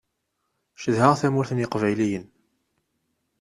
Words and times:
Cedhaɣ 0.83 1.13
tamurt 1.19 1.51
n 1.53 1.61
yiqbayliyen. 1.61 2.25